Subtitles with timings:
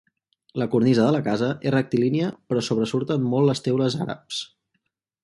[0.59, 4.41] La cornisa de la casa és rectilínia però sobresurten molt les teules àrabs.